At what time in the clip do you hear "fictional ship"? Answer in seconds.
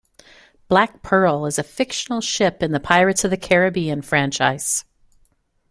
1.63-2.63